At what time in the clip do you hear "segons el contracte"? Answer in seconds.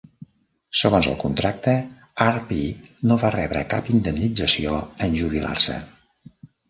0.77-1.75